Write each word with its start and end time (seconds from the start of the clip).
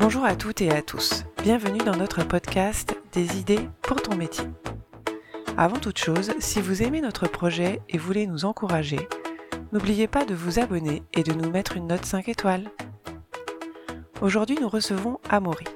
Bonjour 0.00 0.24
à 0.24 0.34
toutes 0.34 0.62
et 0.62 0.70
à 0.70 0.80
tous. 0.80 1.24
Bienvenue 1.42 1.80
dans 1.80 1.94
notre 1.94 2.24
podcast 2.24 2.98
Des 3.12 3.36
idées 3.38 3.68
pour 3.82 4.00
ton 4.00 4.16
métier. 4.16 4.46
Avant 5.58 5.76
toute 5.76 5.98
chose, 5.98 6.32
si 6.38 6.62
vous 6.62 6.82
aimez 6.82 7.02
notre 7.02 7.28
projet 7.28 7.82
et 7.90 7.98
voulez 7.98 8.26
nous 8.26 8.46
encourager, 8.46 9.06
n'oubliez 9.72 10.08
pas 10.08 10.24
de 10.24 10.34
vous 10.34 10.58
abonner 10.58 11.02
et 11.12 11.22
de 11.22 11.34
nous 11.34 11.50
mettre 11.50 11.76
une 11.76 11.86
note 11.86 12.06
5 12.06 12.30
étoiles. 12.30 12.70
Aujourd'hui, 14.22 14.56
nous 14.58 14.70
recevons 14.70 15.18
Amaury. 15.28 15.66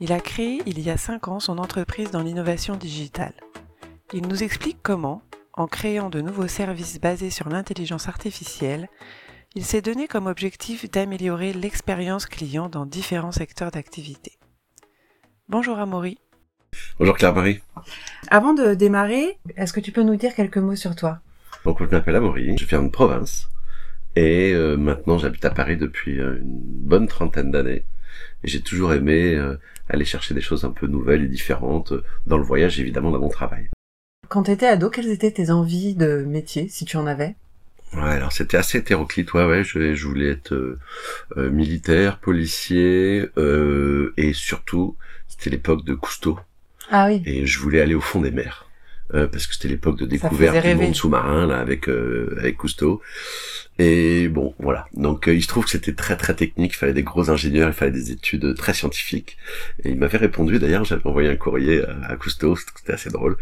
Il 0.00 0.14
a 0.14 0.20
créé 0.20 0.62
il 0.64 0.80
y 0.80 0.88
a 0.88 0.96
5 0.96 1.28
ans 1.28 1.38
son 1.38 1.58
entreprise 1.58 2.10
dans 2.10 2.22
l'innovation 2.22 2.76
digitale. 2.76 3.34
Il 4.14 4.26
nous 4.26 4.42
explique 4.42 4.78
comment, 4.82 5.20
en 5.52 5.66
créant 5.66 6.08
de 6.08 6.22
nouveaux 6.22 6.48
services 6.48 6.98
basés 6.98 7.28
sur 7.28 7.50
l'intelligence 7.50 8.08
artificielle, 8.08 8.88
il 9.56 9.64
s'est 9.64 9.82
donné 9.82 10.08
comme 10.08 10.26
objectif 10.26 10.90
d'améliorer 10.90 11.52
l'expérience 11.52 12.26
client 12.26 12.68
dans 12.68 12.86
différents 12.86 13.32
secteurs 13.32 13.70
d'activité. 13.70 14.32
Bonjour 15.48 15.78
Amaury. 15.78 16.18
Bonjour 16.98 17.16
Claire-Marie. 17.16 17.60
Avant 18.30 18.52
de 18.52 18.74
démarrer, 18.74 19.38
est-ce 19.56 19.72
que 19.72 19.78
tu 19.78 19.92
peux 19.92 20.02
nous 20.02 20.16
dire 20.16 20.34
quelques 20.34 20.58
mots 20.58 20.74
sur 20.74 20.96
toi? 20.96 21.20
Donc 21.64 21.78
je 21.80 21.88
m'appelle 21.88 22.16
Amaury, 22.16 22.56
je 22.58 22.64
viens 22.66 22.82
de 22.82 22.88
province 22.88 23.48
et 24.16 24.52
euh, 24.52 24.76
maintenant 24.76 25.18
j'habite 25.18 25.44
à 25.44 25.50
Paris 25.50 25.76
depuis 25.76 26.20
euh, 26.20 26.40
une 26.40 26.60
bonne 26.60 27.06
trentaine 27.06 27.52
d'années. 27.52 27.84
Et 28.42 28.48
j'ai 28.48 28.60
toujours 28.60 28.92
aimé 28.92 29.34
euh, 29.34 29.56
aller 29.88 30.04
chercher 30.04 30.34
des 30.34 30.40
choses 30.40 30.64
un 30.64 30.70
peu 30.70 30.88
nouvelles 30.88 31.24
et 31.24 31.28
différentes 31.28 31.92
dans 32.26 32.38
le 32.38 32.44
voyage 32.44 32.80
évidemment 32.80 33.12
dans 33.12 33.20
mon 33.20 33.28
travail. 33.28 33.70
Quand 34.28 34.42
tu 34.42 34.50
étais 34.50 34.66
ado, 34.66 34.90
quelles 34.90 35.10
étaient 35.10 35.30
tes 35.30 35.50
envies 35.50 35.94
de 35.94 36.24
métier, 36.26 36.68
si 36.68 36.84
tu 36.84 36.96
en 36.96 37.06
avais? 37.06 37.36
Ouais, 37.96 38.10
alors 38.10 38.32
c'était 38.32 38.56
assez 38.56 38.78
hétéroclite, 38.78 39.32
ouais, 39.34 39.44
ouais, 39.46 39.64
je, 39.64 39.94
je 39.94 40.06
voulais 40.06 40.30
être 40.30 40.52
euh, 40.52 40.78
euh, 41.36 41.50
militaire, 41.50 42.18
policier, 42.18 43.28
euh, 43.38 44.12
et 44.16 44.32
surtout, 44.32 44.96
c'était 45.28 45.50
l'époque 45.50 45.84
de 45.84 45.94
Cousteau. 45.94 46.38
Ah 46.90 47.06
oui. 47.06 47.22
Et 47.24 47.46
je 47.46 47.58
voulais 47.60 47.80
aller 47.80 47.94
au 47.94 48.00
fond 48.00 48.20
des 48.20 48.30
mers. 48.30 48.66
Euh, 49.12 49.28
parce 49.28 49.46
que 49.46 49.52
c'était 49.54 49.68
l'époque 49.68 49.98
de 49.98 50.06
découverte 50.06 50.64
du 50.66 50.74
monde 50.74 50.94
sous-marin 50.94 51.46
là 51.46 51.60
avec 51.60 51.88
euh, 51.88 52.34
avec 52.38 52.56
Cousteau. 52.56 53.02
Et 53.78 54.28
bon, 54.28 54.54
voilà. 54.58 54.86
Donc 54.94 55.28
euh, 55.28 55.34
il 55.34 55.42
se 55.42 55.48
trouve 55.48 55.64
que 55.64 55.70
c'était 55.70 55.94
très 55.94 56.16
très 56.16 56.34
technique, 56.34 56.72
il 56.74 56.76
fallait 56.76 56.92
des 56.92 57.02
gros 57.02 57.30
ingénieurs, 57.30 57.68
il 57.68 57.74
fallait 57.74 57.90
des 57.90 58.12
études 58.12 58.54
très 58.54 58.72
scientifiques. 58.72 59.36
Et 59.82 59.90
il 59.90 59.98
m'avait 59.98 60.18
répondu 60.18 60.58
d'ailleurs, 60.58 60.84
j'avais 60.84 61.06
envoyé 61.06 61.28
un 61.28 61.36
courrier 61.36 61.82
à, 62.08 62.16
Cousteau, 62.16 62.56
c'était 62.56 62.92
assez 62.92 63.10
drôle. 63.10 63.36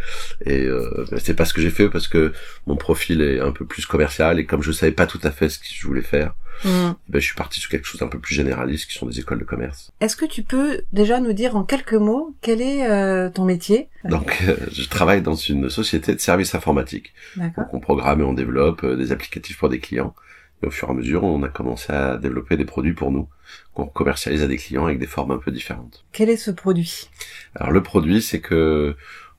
Et 0.46 0.62
euh, 0.62 1.04
c'est 1.18 1.34
pas 1.34 1.44
ce 1.44 1.52
que 1.52 1.60
j'ai 1.60 1.70
fait 1.70 1.88
parce 1.88 2.08
que 2.08 2.32
mon 2.66 2.76
profil 2.76 3.20
est 3.20 3.40
un 3.40 3.52
peu 3.52 3.66
plus 3.66 3.84
commercial 3.84 4.38
et 4.38 4.46
comme 4.46 4.62
je 4.62 4.72
savais 4.72 4.92
pas 4.92 5.06
tout 5.06 5.20
à 5.22 5.30
fait 5.30 5.48
ce 5.48 5.58
que 5.58 5.66
je 5.68 5.86
voulais 5.86 6.02
faire, 6.02 6.34
Mm. 6.64 6.94
Ben, 7.08 7.20
je 7.20 7.26
suis 7.26 7.34
parti 7.34 7.60
sur 7.60 7.70
quelque 7.70 7.86
chose 7.86 8.00
d'un 8.00 8.08
peu 8.08 8.18
plus 8.18 8.34
généraliste, 8.34 8.88
qui 8.88 8.96
sont 8.96 9.06
des 9.06 9.18
écoles 9.18 9.40
de 9.40 9.44
commerce. 9.44 9.92
Est-ce 10.00 10.16
que 10.16 10.24
tu 10.24 10.42
peux 10.42 10.82
déjà 10.92 11.20
nous 11.20 11.32
dire 11.32 11.56
en 11.56 11.64
quelques 11.64 11.94
mots 11.94 12.34
quel 12.40 12.60
est 12.60 12.88
euh, 12.88 13.30
ton 13.30 13.44
métier? 13.44 13.88
Donc, 14.04 14.38
euh, 14.46 14.56
je 14.72 14.88
travaille 14.88 15.22
dans 15.22 15.34
une 15.34 15.70
société 15.70 16.14
de 16.14 16.20
services 16.20 16.54
informatiques. 16.54 17.12
Donc, 17.36 17.52
on 17.72 17.80
programme 17.80 18.20
et 18.20 18.24
on 18.24 18.32
développe 18.32 18.84
euh, 18.84 18.96
des 18.96 19.12
applicatifs 19.12 19.58
pour 19.58 19.68
des 19.68 19.80
clients. 19.80 20.14
Et 20.62 20.66
au 20.66 20.70
fur 20.70 20.88
et 20.88 20.92
à 20.92 20.94
mesure, 20.94 21.24
on 21.24 21.42
a 21.42 21.48
commencé 21.48 21.92
à 21.92 22.16
développer 22.16 22.56
des 22.56 22.64
produits 22.64 22.94
pour 22.94 23.10
nous, 23.10 23.28
qu'on 23.74 23.86
commercialise 23.86 24.42
à 24.42 24.46
des 24.46 24.56
clients 24.56 24.86
avec 24.86 24.98
des 24.98 25.06
formes 25.06 25.32
un 25.32 25.38
peu 25.38 25.50
différentes. 25.50 26.04
Quel 26.12 26.30
est 26.30 26.36
ce 26.36 26.50
produit? 26.50 27.10
Alors, 27.54 27.72
le 27.72 27.82
produit, 27.82 28.22
c'est 28.22 28.40
que 28.40 28.96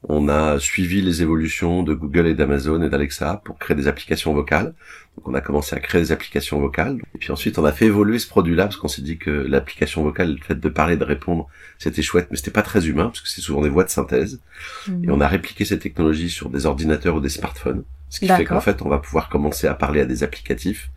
on 0.10 0.28
a 0.28 0.60
suivi 0.60 1.02
les 1.02 1.22
évolutions 1.22 1.82
de 1.84 1.94
Google 1.94 2.28
et 2.28 2.34
d'Amazon 2.34 2.82
et 2.82 2.90
d'Alexa 2.90 3.42
pour 3.46 3.58
créer 3.58 3.76
des 3.76 3.88
applications 3.88 4.34
vocales. 4.34 4.74
Donc 5.16 5.28
on 5.28 5.34
a 5.34 5.42
commencé 5.42 5.76
à 5.76 5.80
créer 5.80 6.02
des 6.02 6.12
applications 6.12 6.60
vocales. 6.60 6.98
Et 7.16 7.18
puis 7.20 7.32
ensuite 7.32 7.58
on 7.58 7.66
a 7.66 7.72
fait 7.72 7.86
évoluer 7.86 8.20
ce 8.20 8.28
produit-là 8.28 8.64
parce 8.64 8.76
qu'on 8.76 8.90
s'est 8.90 9.02
dit 9.02 9.18
que 9.18 9.30
l'application 9.30 10.04
vocale, 10.04 10.34
le 10.34 10.44
fait 10.44 10.60
de 10.60 10.70
parler, 10.70 10.98
de 10.98 11.06
répondre, 11.06 11.48
c'était 11.78 12.02
chouette, 12.02 12.28
mais 12.32 12.38
c'était 12.38 12.52
pas 12.52 12.64
très 12.64 12.88
humain 12.88 13.06
parce 13.06 13.22
que 13.22 13.30
c'est 13.30 13.42
souvent 13.42 13.62
des 13.62 13.70
voix 13.70 13.86
de 13.86 13.90
synthèse. 13.90 14.42
Mhm. 14.88 15.06
Et 15.06 15.12
on 15.12 15.22
a 15.22 15.28
répliqué 15.28 15.64
ces 15.64 15.80
technologies 15.80 16.30
sur 16.30 16.50
des 16.50 16.66
ordinateurs 16.66 17.16
ou 17.16 17.22
des 17.22 17.30
smartphones. 17.30 17.84
Ce 18.14 18.20
qui 18.20 18.28
fait 18.28 18.46
qu'en 18.46 18.62
fait 18.62 18.84
on 18.84 18.90
va 18.90 19.00
pouvoir 19.00 19.28
commencer 19.28 19.66
à 19.66 19.74
parler 19.74 20.00
à 20.00 20.06
des 20.06 20.22
applicatifs, 20.22 20.92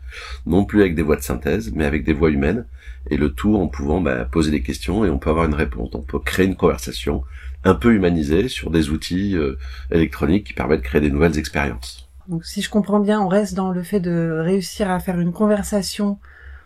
non 0.45 0.65
plus 0.65 0.81
avec 0.81 0.93
des 0.93 1.01
voix 1.01 1.15
de 1.15 1.23
synthèse, 1.23 1.71
mais 1.73 1.83
avec 1.83 2.03
des 2.03 2.13
voix 2.13 2.29
humaines. 2.29 2.67
Et 3.09 3.17
le 3.17 3.33
tout 3.33 3.55
en 3.55 3.67
pouvant 3.67 4.01
bah, 4.01 4.25
poser 4.25 4.51
des 4.51 4.61
questions 4.61 5.03
et 5.03 5.09
on 5.09 5.17
peut 5.17 5.31
avoir 5.31 5.45
une 5.45 5.55
réponse. 5.55 5.89
On 5.95 6.03
peut 6.03 6.19
créer 6.19 6.45
une 6.45 6.55
conversation 6.55 7.23
un 7.63 7.73
peu 7.73 7.91
humanisé 7.95 8.49
sur 8.49 8.69
des 8.69 8.91
outils 8.91 9.35
euh, 9.35 9.57
électroniques 9.89 10.45
qui 10.45 10.53
permettent 10.53 10.81
de 10.81 10.85
créer 10.85 11.01
des 11.01 11.09
nouvelles 11.09 11.39
expériences. 11.39 12.07
Donc 12.27 12.45
si 12.45 12.61
je 12.61 12.69
comprends 12.69 12.99
bien, 12.99 13.19
on 13.19 13.27
reste 13.27 13.55
dans 13.55 13.71
le 13.71 13.81
fait 13.81 13.99
de 13.99 14.37
réussir 14.43 14.91
à 14.91 14.99
faire 14.99 15.19
une 15.19 15.31
conversation 15.31 16.19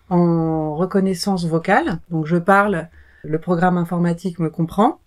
en 0.10 0.76
reconnaissance 0.76 1.46
vocale. 1.46 2.00
Donc 2.10 2.26
je 2.26 2.36
parle, 2.36 2.90
le 3.24 3.40
programme 3.40 3.78
informatique 3.78 4.38
me 4.40 4.50
comprend. 4.50 5.00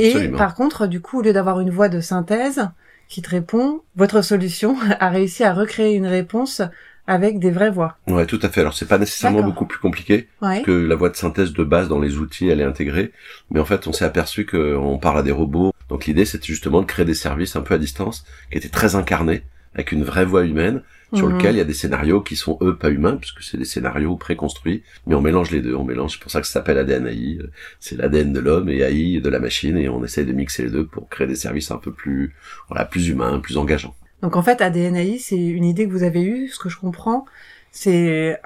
Et 0.00 0.30
par 0.30 0.56
contre, 0.56 0.88
du 0.88 1.00
coup, 1.00 1.20
au 1.20 1.22
lieu 1.22 1.32
d'avoir 1.32 1.60
une 1.60 1.70
voix 1.70 1.88
de 1.88 2.00
synthèse 2.00 2.68
qui 3.08 3.22
te 3.22 3.30
répond, 3.30 3.82
votre 3.96 4.22
solution 4.22 4.76
a 5.00 5.08
réussi 5.08 5.44
à 5.44 5.52
recréer 5.52 5.94
une 5.94 6.06
réponse 6.06 6.62
avec 7.06 7.38
des 7.38 7.50
vraies 7.50 7.70
voix. 7.70 7.96
Ouais, 8.06 8.26
tout 8.26 8.38
à 8.42 8.50
fait. 8.50 8.60
Alors 8.60 8.74
c'est 8.74 8.86
pas 8.86 8.98
nécessairement 8.98 9.42
beaucoup 9.42 9.64
plus 9.64 9.78
compliqué 9.78 10.28
que 10.64 10.70
la 10.70 10.94
voix 10.94 11.08
de 11.08 11.16
synthèse 11.16 11.54
de 11.54 11.64
base 11.64 11.88
dans 11.88 11.98
les 11.98 12.18
outils, 12.18 12.48
elle 12.48 12.60
est 12.60 12.64
intégrée. 12.64 13.12
Mais 13.50 13.60
en 13.60 13.64
fait, 13.64 13.86
on 13.86 13.94
s'est 13.94 14.04
aperçu 14.04 14.44
qu'on 14.44 14.98
parle 14.98 15.18
à 15.18 15.22
des 15.22 15.32
robots. 15.32 15.72
Donc 15.88 16.04
l'idée, 16.04 16.26
c'était 16.26 16.46
justement 16.46 16.82
de 16.82 16.86
créer 16.86 17.06
des 17.06 17.14
services 17.14 17.56
un 17.56 17.62
peu 17.62 17.74
à 17.74 17.78
distance, 17.78 18.26
qui 18.52 18.58
étaient 18.58 18.68
très 18.68 18.94
incarnés, 18.94 19.42
avec 19.74 19.92
une 19.92 20.04
vraie 20.04 20.24
voix 20.24 20.44
humaine, 20.44 20.82
sur 21.14 21.28
mhm. 21.28 21.36
lequel 21.36 21.54
il 21.54 21.58
y 21.58 21.62
a 21.62 21.64
des 21.64 21.74
scénarios 21.74 22.20
qui 22.20 22.36
sont 22.36 22.58
eux 22.60 22.76
pas 22.76 22.90
humains, 22.90 23.16
puisque 23.16 23.42
c'est 23.42 23.56
des 23.56 23.64
scénarios 23.64 24.16
préconstruits, 24.16 24.82
mais 25.06 25.14
on 25.14 25.20
mélange 25.20 25.50
les 25.50 25.60
deux, 25.60 25.74
on 25.74 25.84
mélange, 25.84 26.14
c'est 26.14 26.20
pour 26.20 26.30
ça 26.30 26.40
que 26.40 26.46
ça 26.46 26.54
s'appelle 26.54 26.78
ADN 26.78 27.06
AI, 27.06 27.38
c'est 27.80 27.96
l'ADN 27.96 28.32
de 28.32 28.40
l'homme 28.40 28.68
et 28.68 28.80
AI 28.80 29.20
de 29.20 29.28
la 29.28 29.40
machine, 29.40 29.76
et 29.76 29.88
on 29.88 30.04
essaye 30.04 30.26
de 30.26 30.32
mixer 30.32 30.64
les 30.64 30.70
deux 30.70 30.86
pour 30.86 31.08
créer 31.08 31.26
des 31.26 31.36
services 31.36 31.70
un 31.70 31.78
peu 31.78 31.92
plus, 31.92 32.34
voilà, 32.68 32.84
plus 32.84 33.08
humains, 33.08 33.38
plus 33.38 33.56
engageants. 33.56 33.94
Donc 34.22 34.36
en 34.36 34.42
fait, 34.42 34.60
ADNAI, 34.60 35.18
c'est 35.18 35.36
une 35.36 35.64
idée 35.64 35.86
que 35.86 35.92
vous 35.92 36.02
avez 36.02 36.22
eue, 36.22 36.48
ce 36.48 36.58
que 36.58 36.68
je 36.68 36.78
comprends, 36.78 37.24
c'est 37.70 38.40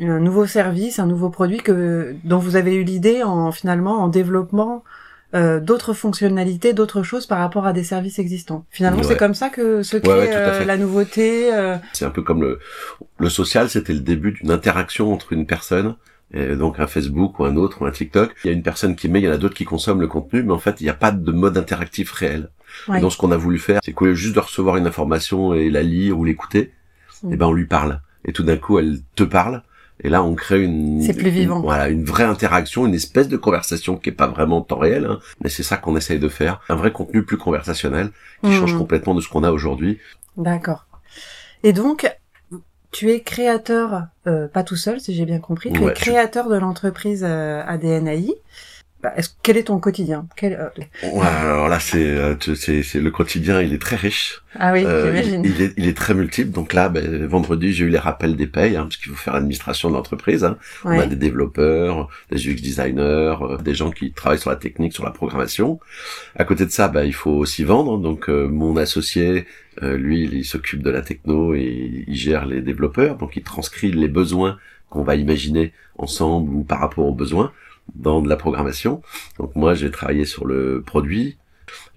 un 0.00 0.20
nouveau 0.20 0.46
service, 0.46 0.98
un 0.98 1.06
nouveau 1.06 1.30
produit 1.30 1.58
que 1.58 2.14
dont 2.24 2.38
vous 2.38 2.56
avez 2.56 2.74
eu 2.74 2.84
l'idée 2.84 3.22
en 3.22 3.50
finalement 3.52 3.98
en 4.02 4.08
développement 4.08 4.84
euh, 5.34 5.60
d'autres 5.60 5.92
fonctionnalités, 5.92 6.72
d'autres 6.72 7.02
choses 7.02 7.26
par 7.26 7.38
rapport 7.38 7.66
à 7.66 7.74
des 7.74 7.84
services 7.84 8.18
existants. 8.18 8.64
Finalement, 8.70 9.02
c'est 9.02 9.18
comme 9.18 9.34
ça 9.34 9.50
que 9.50 9.82
se 9.82 9.98
crée 9.98 10.30
euh, 10.34 10.64
la 10.64 10.78
nouveauté. 10.78 11.52
Euh. 11.52 11.76
C'est 11.92 12.06
un 12.06 12.10
peu 12.10 12.22
comme 12.22 12.40
le 12.40 12.58
le 13.18 13.28
social, 13.28 13.68
c'était 13.68 13.92
le 13.92 14.00
début 14.00 14.32
d'une 14.32 14.50
interaction 14.50 15.12
entre 15.12 15.32
une 15.32 15.44
personne 15.44 15.96
et 16.32 16.56
donc 16.56 16.78
un 16.78 16.86
Facebook 16.86 17.38
ou 17.40 17.44
un 17.44 17.56
autre 17.56 17.82
ou 17.82 17.86
un 17.86 17.90
TikTok. 17.90 18.34
Il 18.44 18.48
y 18.48 18.50
a 18.50 18.52
une 18.52 18.62
personne 18.62 18.96
qui 18.96 19.08
met, 19.08 19.20
il 19.20 19.24
y 19.24 19.28
en 19.28 19.32
a 19.32 19.38
d'autres 19.38 19.54
qui 19.54 19.64
consomment 19.64 20.00
le 20.00 20.08
contenu, 20.08 20.42
mais 20.42 20.52
en 20.52 20.58
fait, 20.58 20.80
il 20.80 20.84
n'y 20.84 20.90
a 20.90 20.94
pas 20.94 21.10
de 21.10 21.32
mode 21.32 21.58
interactif 21.58 22.12
réel. 22.12 22.50
Donc 22.88 23.12
ce 23.12 23.18
qu'on 23.18 23.32
a 23.32 23.36
voulu 23.36 23.58
faire, 23.58 23.80
c'est 23.84 23.92
qu'au 23.92 24.12
juste 24.14 24.34
de 24.34 24.40
recevoir 24.40 24.76
une 24.76 24.86
information 24.86 25.52
et 25.52 25.68
la 25.68 25.82
lire 25.82 26.18
ou 26.18 26.24
l'écouter, 26.24 26.60
et 26.60 27.32
eh 27.32 27.36
ben 27.36 27.46
on 27.46 27.52
lui 27.52 27.66
parle. 27.66 28.00
Et 28.24 28.32
tout 28.32 28.42
d'un 28.42 28.56
coup, 28.56 28.78
elle 28.78 28.98
te 29.14 29.24
parle. 29.24 29.62
Et 30.00 30.08
là, 30.08 30.22
on 30.22 30.34
crée 30.34 30.62
une, 30.62 31.06
plus 31.16 31.30
vivant. 31.30 31.60
voilà, 31.60 31.88
une 31.88 32.04
vraie 32.04 32.24
interaction, 32.24 32.86
une 32.86 32.94
espèce 32.94 33.28
de 33.28 33.36
conversation 33.36 33.96
qui 33.96 34.10
est 34.10 34.12
pas 34.12 34.28
vraiment 34.28 34.58
en 34.58 34.60
temps 34.62 34.78
réel, 34.78 35.06
hein, 35.06 35.18
mais 35.42 35.50
c'est 35.50 35.64
ça 35.64 35.76
qu'on 35.76 35.96
essaye 35.96 36.20
de 36.20 36.28
faire, 36.28 36.60
un 36.68 36.76
vrai 36.76 36.92
contenu 36.92 37.24
plus 37.24 37.36
conversationnel 37.36 38.10
qui 38.44 38.52
change 38.52 38.74
mmh. 38.74 38.78
complètement 38.78 39.14
de 39.14 39.20
ce 39.20 39.28
qu'on 39.28 39.42
a 39.42 39.50
aujourd'hui. 39.50 39.98
D'accord. 40.36 40.86
Et 41.64 41.72
donc, 41.72 42.08
tu 42.92 43.10
es 43.10 43.20
créateur, 43.20 44.06
euh, 44.26 44.48
pas 44.48 44.62
tout 44.62 44.76
seul, 44.76 45.00
si 45.00 45.14
j'ai 45.14 45.24
bien 45.24 45.40
compris, 45.40 45.72
tu 45.72 45.84
es 45.84 45.92
créateur 45.92 46.48
de 46.48 46.56
l'entreprise 46.56 47.24
euh, 47.26 47.62
ADNAI. 47.66 48.34
Bah, 49.00 49.12
est 49.16 49.32
quel 49.44 49.56
est 49.56 49.64
ton 49.64 49.78
quotidien? 49.78 50.26
Quel, 50.34 50.54
euh... 50.54 51.20
Alors 51.20 51.68
là, 51.68 51.78
c'est, 51.78 52.04
euh, 52.04 52.34
c'est, 52.40 52.94
le 52.94 53.10
quotidien, 53.12 53.62
il 53.62 53.72
est 53.72 53.80
très 53.80 53.94
riche. 53.94 54.42
Ah 54.58 54.72
oui, 54.72 54.84
euh, 54.84 55.06
j'imagine. 55.06 55.42
Il, 55.44 55.62
est, 55.62 55.72
il 55.76 55.86
est 55.86 55.96
très 55.96 56.14
multiple. 56.14 56.50
Donc 56.50 56.72
là, 56.72 56.88
ben, 56.88 57.24
vendredi, 57.26 57.72
j'ai 57.72 57.84
eu 57.84 57.90
les 57.90 57.98
rappels 57.98 58.34
des 58.34 58.48
payes, 58.48 58.76
hein, 58.76 58.82
parce 58.82 58.96
qu'il 58.96 59.12
faut 59.12 59.16
faire 59.16 59.34
l'administration 59.34 59.88
de 59.88 59.94
l'entreprise. 59.94 60.42
Hein. 60.42 60.58
On 60.84 60.98
a 60.98 61.06
des 61.06 61.14
développeurs, 61.14 62.08
des 62.32 62.48
UX 62.48 62.56
designers, 62.60 63.36
euh, 63.40 63.56
des 63.58 63.74
gens 63.74 63.92
qui 63.92 64.10
travaillent 64.10 64.40
sur 64.40 64.50
la 64.50 64.56
technique, 64.56 64.92
sur 64.92 65.04
la 65.04 65.12
programmation. 65.12 65.78
À 66.34 66.44
côté 66.44 66.66
de 66.66 66.70
ça, 66.72 66.88
ben, 66.88 67.04
il 67.04 67.14
faut 67.14 67.30
aussi 67.30 67.62
vendre. 67.62 67.98
Donc 67.98 68.26
mon 68.28 68.76
associé, 68.76 69.46
lui, 69.80 70.24
il, 70.24 70.34
il 70.34 70.44
s'occupe 70.44 70.82
de 70.82 70.90
la 70.90 71.02
techno 71.02 71.54
et 71.54 72.04
il 72.08 72.16
gère 72.16 72.46
les 72.46 72.62
développeurs. 72.62 73.16
Donc 73.16 73.36
il 73.36 73.44
transcrit 73.44 73.92
les 73.92 74.08
besoins 74.08 74.58
qu'on 74.90 75.04
va 75.04 75.14
imaginer 75.14 75.72
ensemble 75.98 76.52
ou 76.52 76.64
par 76.64 76.80
rapport 76.80 77.06
aux 77.06 77.14
besoins 77.14 77.52
dans 77.94 78.22
de 78.22 78.28
la 78.28 78.36
programmation. 78.36 79.02
Donc 79.38 79.54
moi, 79.56 79.74
j'ai 79.74 79.90
travaillé 79.90 80.24
sur 80.24 80.44
le 80.44 80.82
produit. 80.84 81.36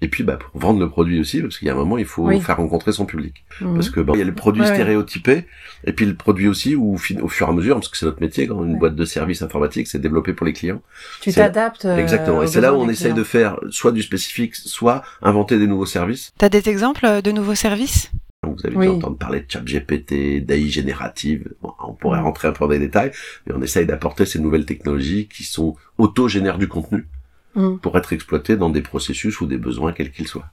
Et 0.02 0.10
puis, 0.10 0.24
bah, 0.24 0.38
pour 0.38 0.60
vendre 0.60 0.80
le 0.80 0.90
produit 0.90 1.20
aussi, 1.20 1.42
parce 1.42 1.58
qu'il 1.58 1.68
y 1.68 1.72
a 1.72 1.74
un 1.74 1.78
moment, 1.78 1.98
il 1.98 2.06
faut 2.06 2.30
faire 2.42 2.58
rencontrer 2.58 2.92
son 2.92 3.06
public. 3.06 3.46
Mhm. 3.62 3.76
Parce 3.76 3.90
que, 3.90 4.02
bon, 4.02 4.14
il 4.16 4.20
y 4.20 4.22
a 4.22 4.26
le 4.26 4.34
produit 4.34 4.66
stéréotypé, 4.66 5.46
et 5.86 5.94
puis 5.94 6.06
le 6.06 6.16
produit 6.16 6.50
aussi, 6.50 6.76
où, 6.76 6.96
au 6.96 6.98
fur 6.98 7.48
et 7.48 7.50
à 7.50 7.54
mesure, 7.54 7.76
parce 7.76 7.88
que 7.88 7.98
c'est 7.98 8.06
notre 8.06 8.22
métier, 8.22 8.48
quand 8.48 8.66
une 8.66 8.78
boîte 8.78 8.96
de 8.96 9.06
services 9.06 9.42
informatiques, 9.42 9.88
c'est 9.88 10.02
développé 10.02 10.34
pour 10.34 10.46
les 10.46 10.54
clients. 10.54 10.82
Tu 11.22 11.32
t'adaptes. 11.32 11.86
Euh, 11.86 11.98
Exactement. 11.98 12.44
Et 12.44 12.48
c'est 12.48 12.62
là 12.62 12.74
où 12.74 12.78
on 12.78 12.90
essaye 12.90 13.14
de 13.14 13.24
faire 13.24 13.60
soit 13.70 13.94
du 13.94 14.02
spécifique, 14.02 14.56
soit 14.56 15.04
inventer 15.22 15.58
des 15.58 15.68
nouveaux 15.68 15.86
services. 15.86 16.34
T'as 16.38 16.50
des 16.50 16.68
exemples 16.68 17.22
de 17.22 17.32
nouveaux 17.32 17.56
services? 17.56 18.12
Vous 18.44 18.56
avez 18.66 18.76
dû 18.76 18.88
entendre 18.88 19.18
parler 19.18 19.42
de 19.42 19.46
ChatGPT, 19.48 20.44
d'AI 20.44 20.68
générative. 20.68 21.54
Pourrait 22.02 22.20
rentrer 22.20 22.50
un 22.50 22.52
peu 22.52 22.66
dans 22.66 22.72
les 22.72 22.80
détails, 22.80 23.12
mais 23.46 23.54
on 23.56 23.62
essaye 23.62 23.86
d'apporter 23.86 24.26
ces 24.26 24.40
nouvelles 24.40 24.66
technologies 24.66 25.30
qui 25.34 25.44
sont 25.44 25.78
auto-génèrent 25.98 26.58
du 26.58 26.68
contenu 26.68 27.08
mm. 27.56 27.78
pour 27.78 27.98
être 27.98 28.12
exploitées 28.12 28.58
dans 28.58 28.70
des 28.70 28.82
processus 28.82 29.40
ou 29.40 29.46
des 29.46 29.58
besoins 29.58 29.94
quels 29.94 30.12
qu'ils 30.12 30.28
soient. 30.28 30.48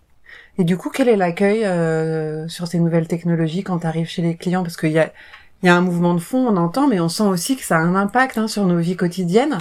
Et 0.59 0.65
du 0.65 0.77
coup, 0.77 0.91
quel 0.91 1.09
est 1.09 1.17
l'accueil 1.17 1.65
euh, 1.65 2.47
sur 2.49 2.69
ces 2.69 2.79
nouvelles 2.79 3.09
technologies 3.09 3.65
quand 3.65 3.81
tu 3.81 3.87
arrives 3.87 4.09
chez 4.09 4.23
les 4.23 4.37
clients? 4.37 4.63
Parce 4.63 4.77
qu'il 4.77 4.93
y 4.93 4.99
a, 4.99 5.13
y 5.65 5.69
a 5.69 5.75
un 5.75 5.81
mouvement 5.81 6.15
de 6.15 6.21
fond, 6.21 6.47
on 6.47 6.57
entend, 6.57 6.87
mais 6.87 7.01
on 7.01 7.09
sent 7.09 7.25
aussi 7.25 7.57
que 7.57 7.65
ça 7.65 7.77
a 7.77 7.81
un 7.81 7.97
impact 7.97 8.39
hein, 8.39 8.47
sur 8.47 8.65
nos 8.67 8.79
vies 8.79 8.97
quotidiennes, 8.97 9.59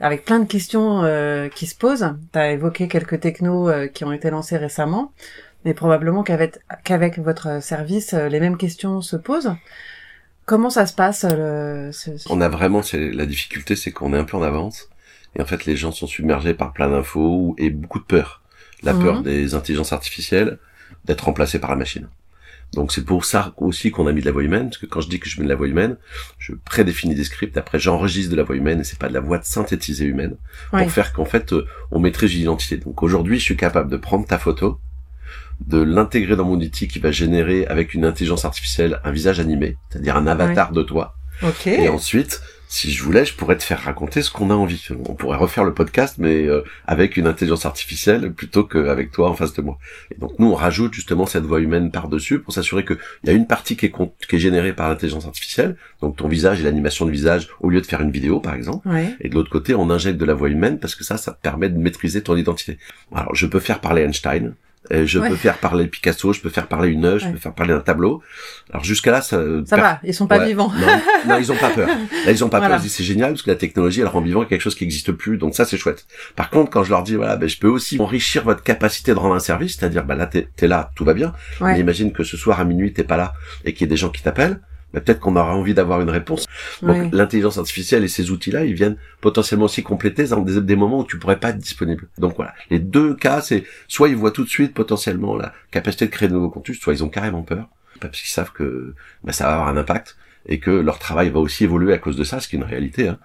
avec 0.00 0.24
plein 0.24 0.38
de 0.38 0.46
questions 0.46 1.02
euh, 1.02 1.48
qui 1.48 1.66
se 1.66 1.74
posent. 1.74 2.14
Tu 2.32 2.38
as 2.38 2.52
évoqué 2.52 2.88
quelques 2.88 3.20
technos 3.20 3.68
euh, 3.68 3.86
qui 3.86 4.04
ont 4.04 4.12
été 4.12 4.30
lancés 4.30 4.56
récemment 4.56 5.12
mais 5.64 5.74
probablement 5.74 6.22
qu'avec 6.22 6.58
qu'avec 6.84 7.18
votre 7.18 7.62
service, 7.62 8.14
euh, 8.14 8.28
les 8.28 8.40
mêmes 8.40 8.56
questions 8.56 9.00
se 9.00 9.16
posent. 9.16 9.54
Comment 10.50 10.68
ça 10.68 10.84
se 10.84 10.94
passe 10.94 11.24
le, 11.24 11.92
On 12.28 12.40
a 12.40 12.48
vraiment, 12.48 12.80
la 12.92 13.24
difficulté, 13.24 13.76
c'est 13.76 13.92
qu'on 13.92 14.12
est 14.12 14.18
un 14.18 14.24
peu 14.24 14.36
en 14.36 14.42
avance, 14.42 14.88
et 15.36 15.40
en 15.40 15.44
fait 15.44 15.64
les 15.64 15.76
gens 15.76 15.92
sont 15.92 16.08
submergés 16.08 16.54
par 16.54 16.72
plein 16.72 16.90
d'infos 16.90 17.54
et 17.56 17.70
beaucoup 17.70 18.00
de 18.00 18.04
peur. 18.04 18.42
La 18.82 18.92
peur 18.92 19.18
mhm. 19.18 19.22
des 19.22 19.54
intelligences 19.54 19.92
artificielles, 19.92 20.58
d'être 21.04 21.26
remplacées 21.26 21.60
par 21.60 21.70
la 21.70 21.76
machine. 21.76 22.08
Donc 22.72 22.90
c'est 22.90 23.04
pour 23.04 23.26
ça 23.26 23.54
aussi 23.58 23.92
qu'on 23.92 24.08
a 24.08 24.12
mis 24.12 24.22
de 24.22 24.26
la 24.26 24.32
voix 24.32 24.42
humaine, 24.42 24.70
parce 24.70 24.78
que 24.78 24.86
quand 24.86 25.00
je 25.00 25.08
dis 25.08 25.20
que 25.20 25.28
je 25.28 25.38
mets 25.38 25.44
de 25.44 25.50
la 25.50 25.54
voix 25.54 25.68
humaine, 25.68 25.96
je 26.38 26.54
prédéfinis 26.64 27.14
des 27.14 27.22
scripts, 27.22 27.56
après 27.56 27.78
j'enregistre 27.78 28.32
de 28.32 28.36
la 28.36 28.42
voix 28.42 28.56
humaine, 28.56 28.80
et 28.80 28.84
c'est 28.84 28.98
pas 28.98 29.08
de 29.08 29.14
la 29.14 29.20
voix 29.20 29.40
synthétisée 29.44 30.06
humaine, 30.06 30.34
pour 30.72 30.90
faire 30.90 31.12
qu'en 31.12 31.26
fait 31.26 31.52
euh, 31.52 31.64
on 31.92 32.00
maîtrise 32.00 32.34
l'identité. 32.34 32.76
Donc 32.76 33.04
aujourd'hui 33.04 33.38
je 33.38 33.44
suis 33.44 33.56
capable 33.56 33.88
de 33.88 33.96
prendre 33.96 34.26
ta 34.26 34.36
photo, 34.36 34.80
de 35.66 35.80
l'intégrer 35.80 36.36
dans 36.36 36.44
mon 36.44 36.60
outil 36.60 36.88
qui 36.88 36.98
va 36.98 37.10
générer 37.10 37.66
avec 37.66 37.94
une 37.94 38.04
intelligence 38.04 38.44
artificielle 38.44 39.00
un 39.04 39.12
visage 39.12 39.40
animé, 39.40 39.76
c'est-à-dire 39.90 40.16
un 40.16 40.26
avatar 40.26 40.72
de 40.72 40.82
toi. 40.82 41.16
Et 41.66 41.88
ensuite, 41.88 42.40
si 42.70 42.92
je 42.92 43.02
voulais, 43.02 43.24
je 43.24 43.34
pourrais 43.34 43.58
te 43.58 43.64
faire 43.64 43.80
raconter 43.80 44.22
ce 44.22 44.30
qu'on 44.30 44.50
a 44.50 44.54
envie. 44.54 44.86
On 45.08 45.14
pourrait 45.14 45.36
refaire 45.36 45.64
le 45.64 45.74
podcast, 45.74 46.16
mais 46.18 46.44
euh, 46.44 46.62
avec 46.86 47.16
une 47.16 47.26
intelligence 47.26 47.66
artificielle 47.66 48.32
plutôt 48.32 48.62
qu'avec 48.62 49.10
toi 49.10 49.28
en 49.28 49.34
face 49.34 49.52
de 49.54 49.60
moi. 49.60 49.76
Et 50.12 50.18
donc 50.20 50.38
nous, 50.38 50.46
on 50.46 50.54
rajoute 50.54 50.94
justement 50.94 51.26
cette 51.26 51.42
voix 51.42 51.58
humaine 51.58 51.90
par-dessus 51.90 52.38
pour 52.38 52.54
s'assurer 52.54 52.84
qu'il 52.84 52.98
y 53.24 53.30
a 53.30 53.32
une 53.32 53.48
partie 53.48 53.76
qui 53.76 53.86
est, 53.86 53.92
qui 54.28 54.36
est 54.36 54.38
générée 54.38 54.72
par 54.72 54.88
l'intelligence 54.88 55.26
artificielle, 55.26 55.76
donc 56.00 56.16
ton 56.16 56.28
visage 56.28 56.60
et 56.60 56.62
l'animation 56.62 57.06
de 57.06 57.10
visage, 57.10 57.48
au 57.58 57.70
lieu 57.70 57.80
de 57.80 57.86
faire 57.86 58.02
une 58.02 58.12
vidéo 58.12 58.38
par 58.38 58.54
exemple. 58.54 58.88
Et 59.20 59.28
de 59.28 59.34
l'autre 59.34 59.50
côté, 59.50 59.74
on 59.74 59.90
injecte 59.90 60.18
de 60.18 60.24
la 60.24 60.34
voix 60.34 60.48
humaine 60.48 60.78
parce 60.78 60.94
que 60.94 61.02
ça, 61.02 61.16
ça 61.16 61.32
te 61.32 61.40
permet 61.40 61.70
de 61.70 61.78
maîtriser 61.78 62.22
ton 62.22 62.36
identité. 62.36 62.78
Alors, 63.12 63.34
je 63.34 63.46
peux 63.46 63.60
faire 63.60 63.80
parler 63.80 64.02
Einstein, 64.02 64.54
euh, 64.92 65.06
je 65.06 65.18
peux 65.18 65.36
faire 65.36 65.58
parler 65.58 65.86
Picasso, 65.86 66.32
je 66.32 66.40
peux 66.40 66.48
faire 66.48 66.66
parler 66.66 66.88
une 66.88 67.04
œuvre, 67.04 67.18
je 67.18 67.28
peux 67.28 67.36
faire 67.38 67.54
parler 67.54 67.74
un 67.74 67.80
tableau. 67.80 68.22
Alors 68.70 68.82
jusqu'à 68.82 69.10
là, 69.10 69.20
ça. 69.20 69.40
Ça 69.66 69.76
va, 69.76 70.00
ils 70.02 70.14
sont 70.14 70.26
pas 70.26 70.44
vivants. 70.44 70.72
Non, 71.28 71.36
ils 71.38 71.52
ont 71.52 71.56
pas 71.56 71.70
peur. 71.70 71.88
Là, 72.26 72.32
ils 72.32 72.44
ont 72.44 72.48
pas 72.48 72.60
peur. 72.60 72.78
Ils 72.78 72.82
disent 72.82 72.94
c'est 72.94 73.04
génial 73.04 73.32
parce 73.32 73.42
que 73.42 73.50
la 73.50 73.56
technologie, 73.56 74.00
elle 74.00 74.06
rend 74.06 74.20
vivant 74.20 74.44
quelque 74.44 74.62
chose 74.62 74.74
qui 74.74 74.84
n'existe 74.84 75.12
plus. 75.12 75.36
Donc 75.36 75.54
ça, 75.54 75.64
c'est 75.64 75.76
chouette. 75.76 76.06
Par 76.34 76.50
contre, 76.50 76.70
quand 76.70 76.82
je 76.82 76.90
leur 76.90 77.02
dis 77.02 77.14
voilà, 77.14 77.36
ben 77.36 77.48
je 77.48 77.58
peux 77.58 77.68
aussi 77.68 78.00
enrichir 78.00 78.42
votre 78.44 78.62
capacité 78.62 79.12
de 79.12 79.18
rendre 79.18 79.34
un 79.34 79.40
service, 79.40 79.76
c'est-à-dire 79.76 80.04
bah 80.04 80.14
là 80.14 80.26
t'es 80.26 80.48
es 80.60 80.66
là, 80.66 80.90
tout 80.96 81.04
va 81.04 81.14
bien. 81.14 81.32
Mais 81.60 81.78
imagine 81.78 82.12
que 82.12 82.24
ce 82.24 82.36
soir 82.36 82.58
à 82.58 82.64
minuit 82.64 82.92
t'es 82.92 83.04
pas 83.04 83.16
là 83.16 83.34
et 83.64 83.74
qu'il 83.74 83.82
y 83.82 83.84
ait 83.84 83.88
des 83.88 83.96
gens 83.96 84.10
qui 84.10 84.22
t'appellent 84.22 84.60
mais 84.92 85.00
peut-être 85.00 85.20
qu'on 85.20 85.36
aura 85.36 85.54
envie 85.54 85.74
d'avoir 85.74 86.00
une 86.00 86.10
réponse. 86.10 86.46
Donc 86.82 87.12
l'intelligence 87.12 87.58
artificielle 87.58 88.04
et 88.04 88.08
ces 88.08 88.30
outils-là, 88.30 88.64
ils 88.64 88.74
viennent 88.74 88.96
potentiellement 89.20 89.66
aussi 89.66 89.82
compléter 89.82 90.24
dans 90.24 90.40
des, 90.40 90.76
moments 90.76 91.00
où 91.00 91.04
tu 91.04 91.18
pourrais 91.18 91.38
pas 91.38 91.50
être 91.50 91.58
disponible. 91.58 92.08
Donc 92.18 92.36
voilà, 92.36 92.54
les 92.70 92.78
deux 92.78 93.14
cas, 93.14 93.40
c'est 93.40 93.64
soit 93.88 94.08
ils 94.08 94.16
voient 94.16 94.32
tout 94.32 94.44
de 94.44 94.48
suite 94.48 94.74
potentiellement 94.74 95.36
la 95.36 95.52
capacité 95.70 96.06
de 96.06 96.10
créer 96.10 96.28
de 96.28 96.34
nouveaux 96.34 96.50
contenus, 96.50 96.80
soit 96.80 96.92
ils 96.92 97.04
ont 97.04 97.08
carrément 97.08 97.42
peur, 97.42 97.68
parce 98.00 98.18
qu'ils 98.20 98.30
savent 98.30 98.52
que 98.52 98.94
bah, 99.24 99.32
ça 99.32 99.44
va 99.44 99.52
avoir 99.54 99.68
un 99.68 99.76
impact 99.76 100.16
et 100.46 100.58
que 100.58 100.70
leur 100.70 100.98
travail 100.98 101.30
va 101.30 101.38
aussi 101.38 101.64
évoluer 101.64 101.92
à 101.92 101.98
cause 101.98 102.16
de 102.16 102.24
ça, 102.24 102.40
ce 102.40 102.48
qui 102.48 102.56
est 102.56 102.58
une 102.58 102.64
réalité. 102.64 103.08
Hein. 103.08 103.18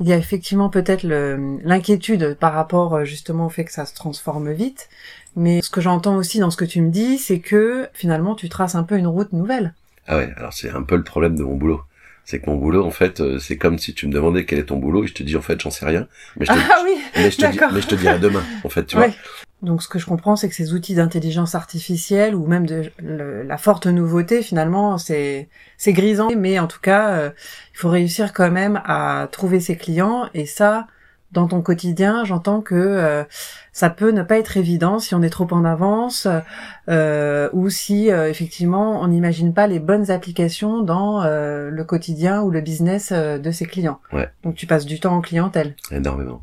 Il 0.00 0.06
y 0.06 0.12
a 0.12 0.16
effectivement 0.16 0.68
peut-être 0.68 1.04
l'inquiétude 1.04 2.36
par 2.38 2.52
rapport 2.52 2.94
euh, 2.94 3.04
justement 3.04 3.46
au 3.46 3.48
fait 3.48 3.64
que 3.64 3.72
ça 3.72 3.86
se 3.86 3.94
transforme 3.94 4.52
vite, 4.52 4.88
mais 5.36 5.62
ce 5.62 5.70
que 5.70 5.80
j'entends 5.80 6.16
aussi 6.16 6.38
dans 6.38 6.50
ce 6.50 6.56
que 6.56 6.66
tu 6.66 6.82
me 6.82 6.90
dis, 6.90 7.18
c'est 7.18 7.40
que 7.40 7.88
finalement 7.94 8.34
tu 8.34 8.48
traces 8.48 8.74
un 8.74 8.82
peu 8.82 8.98
une 8.98 9.06
route 9.06 9.32
nouvelle. 9.32 9.74
Ah 10.06 10.18
ouais, 10.18 10.32
alors 10.36 10.52
c'est 10.52 10.70
un 10.70 10.82
peu 10.82 10.96
le 10.96 11.04
problème 11.04 11.36
de 11.36 11.42
mon 11.42 11.56
boulot. 11.56 11.82
C'est 12.24 12.40
que 12.40 12.50
mon 12.50 12.56
boulot, 12.56 12.84
en 12.84 12.90
fait, 12.90 13.20
euh, 13.20 13.38
c'est 13.38 13.56
comme 13.56 13.78
si 13.78 13.94
tu 13.94 14.08
me 14.08 14.12
demandais 14.12 14.44
quel 14.44 14.58
est 14.58 14.64
ton 14.64 14.78
boulot 14.78 15.04
et 15.04 15.06
je 15.06 15.14
te 15.14 15.22
dis 15.22 15.36
en 15.36 15.40
fait 15.40 15.60
j'en 15.60 15.70
sais 15.70 15.86
rien. 15.86 16.08
Mais 16.36 16.44
je 16.44 16.52
te, 16.52 16.58
ah 16.58 16.82
oui, 16.84 16.96
mais 17.14 17.30
je 17.30 17.36
te, 17.36 17.46
dis, 17.46 17.58
mais 17.72 17.80
je 17.80 17.86
te 17.86 17.94
dirai 17.94 18.18
demain, 18.18 18.42
en 18.64 18.68
fait, 18.68 18.84
tu 18.84 18.96
vois. 18.96 19.06
Donc 19.62 19.82
ce 19.82 19.88
que 19.88 19.98
je 19.98 20.06
comprends, 20.06 20.36
c'est 20.36 20.48
que 20.48 20.54
ces 20.54 20.74
outils 20.74 20.94
d'intelligence 20.94 21.54
artificielle 21.54 22.34
ou 22.34 22.46
même 22.46 22.66
de 22.66 22.90
la 22.98 23.56
forte 23.56 23.86
nouveauté, 23.86 24.42
finalement, 24.42 24.98
c'est 24.98 25.48
c'est 25.78 25.92
grisant, 25.92 26.28
mais 26.36 26.58
en 26.58 26.66
tout 26.66 26.80
cas, 26.80 27.10
euh, 27.10 27.30
il 27.72 27.78
faut 27.78 27.88
réussir 27.88 28.32
quand 28.32 28.50
même 28.50 28.82
à 28.84 29.28
trouver 29.30 29.60
ses 29.60 29.76
clients 29.76 30.28
et 30.34 30.46
ça, 30.46 30.88
dans 31.32 31.48
ton 31.48 31.60
quotidien, 31.60 32.24
j'entends 32.24 32.60
que 32.60 32.74
euh, 32.74 33.24
ça 33.72 33.90
peut 33.90 34.10
ne 34.10 34.22
pas 34.22 34.38
être 34.38 34.56
évident 34.56 34.98
si 34.98 35.14
on 35.14 35.22
est 35.22 35.30
trop 35.30 35.46
en 35.50 35.64
avance 35.64 36.28
euh, 36.88 37.48
ou 37.52 37.68
si 37.68 38.10
euh, 38.10 38.30
effectivement 38.30 39.00
on 39.02 39.08
n'imagine 39.08 39.52
pas 39.52 39.66
les 39.66 39.80
bonnes 39.80 40.10
applications 40.10 40.82
dans 40.82 41.24
le 41.24 41.84
quotidien 41.84 42.42
ou 42.42 42.50
le 42.50 42.60
business 42.60 43.12
de 43.12 43.50
ses 43.50 43.66
clients. 43.66 44.00
Ouais. 44.12 44.28
Donc 44.42 44.54
tu 44.54 44.66
passes 44.66 44.86
du 44.86 45.00
temps 45.00 45.14
en 45.14 45.20
clientèle. 45.20 45.74
Énormément. 45.90 46.42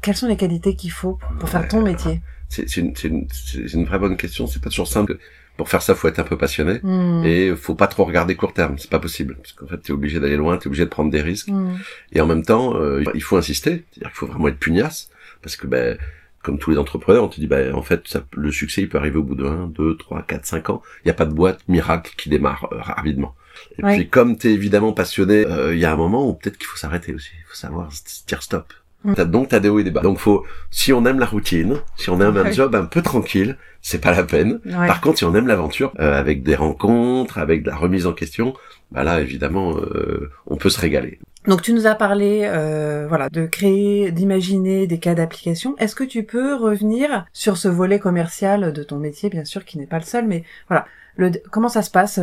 Quelles 0.00 0.16
sont 0.16 0.28
les 0.28 0.36
qualités 0.36 0.74
qu'il 0.74 0.92
faut 0.92 1.18
pour 1.38 1.48
faire 1.48 1.66
ton 1.68 1.82
métier? 1.82 2.22
C'est 2.48 2.76
une, 2.78 2.94
une, 3.04 3.26
une, 3.74 3.84
vraie 3.84 3.98
bonne 3.98 4.16
question. 4.16 4.46
C'est 4.46 4.62
pas 4.62 4.70
toujours 4.70 4.88
simple 4.88 5.18
pour 5.58 5.68
faire 5.68 5.82
ça, 5.82 5.96
faut 5.96 6.06
être 6.06 6.20
un 6.20 6.24
peu 6.24 6.38
passionné 6.38 6.78
hmm. 6.84 7.24
et 7.24 7.54
faut 7.56 7.74
pas 7.74 7.88
trop 7.88 8.04
regarder 8.04 8.36
court 8.36 8.54
terme. 8.54 8.78
C'est 8.78 8.88
pas 8.88 9.00
possible 9.00 9.34
parce 9.34 9.52
qu'en 9.52 9.66
fait, 9.66 9.78
t'es 9.78 9.92
obligé 9.92 10.20
d'aller 10.20 10.36
loin, 10.36 10.56
t'es 10.56 10.68
obligé 10.68 10.84
de 10.84 10.88
prendre 10.88 11.10
des 11.10 11.20
risques. 11.20 11.48
Hmm. 11.48 11.76
Et 12.12 12.20
en 12.20 12.26
même 12.26 12.44
temps, 12.44 12.76
euh, 12.76 13.02
il 13.12 13.22
faut 13.22 13.36
insister. 13.36 13.84
C'est-à-dire 13.90 14.10
qu'il 14.10 14.18
faut 14.18 14.26
vraiment 14.28 14.46
être 14.48 14.58
pugnace 14.58 15.10
parce 15.42 15.56
que 15.56 15.66
ben 15.66 15.98
comme 16.44 16.58
tous 16.58 16.70
les 16.70 16.78
entrepreneurs, 16.78 17.24
on 17.24 17.28
te 17.28 17.40
dit 17.40 17.48
ben 17.48 17.74
en 17.74 17.82
fait 17.82 18.06
ça, 18.06 18.22
le 18.36 18.52
succès 18.52 18.82
il 18.82 18.88
peut 18.88 18.98
arriver 18.98 19.18
au 19.18 19.24
bout 19.24 19.34
de 19.34 19.44
1, 19.44 19.66
2, 19.66 19.96
3, 19.96 20.22
4, 20.22 20.46
5 20.46 20.70
ans. 20.70 20.82
Il 21.04 21.08
n'y 21.08 21.10
a 21.10 21.14
pas 21.14 21.26
de 21.26 21.34
boîte 21.34 21.58
miracle 21.66 22.14
qui 22.16 22.28
démarre 22.28 22.68
euh, 22.72 22.80
rapidement. 22.80 23.34
Et 23.78 23.82
puis 23.82 24.08
comme 24.08 24.38
t'es 24.38 24.52
évidemment 24.52 24.92
passionné, 24.92 25.44
euh, 25.44 25.74
il 25.74 25.80
y 25.80 25.84
a 25.84 25.92
un 25.92 25.96
moment 25.96 26.28
où 26.28 26.34
peut-être 26.34 26.56
qu'il 26.56 26.68
faut 26.68 26.76
s'arrêter 26.76 27.12
aussi. 27.12 27.30
Il 27.36 27.48
faut 27.48 27.56
savoir 27.56 27.90
dire 28.28 28.42
stop. 28.44 28.72
Donc 29.04 29.48
t'as 29.48 29.60
des 29.60 29.68
hauts 29.68 29.78
et 29.78 29.84
des 29.84 29.90
bas. 29.90 30.00
Donc 30.00 30.18
faut, 30.18 30.44
si 30.70 30.92
on 30.92 31.04
aime 31.06 31.20
la 31.20 31.26
routine, 31.26 31.76
si 31.96 32.10
on 32.10 32.20
aime 32.20 32.36
un 32.36 32.50
job 32.50 32.74
un 32.74 32.84
peu 32.84 33.00
tranquille, 33.00 33.56
c'est 33.80 34.00
pas 34.00 34.12
la 34.12 34.24
peine. 34.24 34.60
Par 34.64 35.00
contre, 35.00 35.18
si 35.18 35.24
on 35.24 35.34
aime 35.34 35.46
l'aventure, 35.46 35.92
euh, 36.00 36.18
avec 36.18 36.42
des 36.42 36.56
rencontres, 36.56 37.38
avec 37.38 37.62
de 37.62 37.70
la 37.70 37.76
remise 37.76 38.06
en 38.06 38.12
question, 38.12 38.54
bah 38.90 39.04
là 39.04 39.20
évidemment, 39.20 39.76
euh, 39.76 40.30
on 40.46 40.56
peut 40.56 40.70
se 40.70 40.80
régaler. 40.80 41.20
Donc 41.46 41.62
tu 41.62 41.72
nous 41.72 41.86
as 41.86 41.94
parlé, 41.94 42.42
euh, 42.44 43.06
voilà, 43.08 43.30
de 43.30 43.46
créer, 43.46 44.10
d'imaginer 44.10 44.86
des 44.86 44.98
cas 44.98 45.14
d'application. 45.14 45.76
Est-ce 45.78 45.94
que 45.94 46.04
tu 46.04 46.24
peux 46.24 46.54
revenir 46.54 47.24
sur 47.32 47.56
ce 47.56 47.68
volet 47.68 48.00
commercial 48.00 48.72
de 48.72 48.82
ton 48.82 48.98
métier, 48.98 49.30
bien 49.30 49.44
sûr, 49.44 49.64
qui 49.64 49.78
n'est 49.78 49.86
pas 49.86 49.98
le 49.98 50.04
seul, 50.04 50.26
mais 50.26 50.44
voilà, 50.68 50.86
le, 51.16 51.30
comment 51.50 51.68
ça 51.68 51.82
se 51.82 51.90
passe 51.90 52.20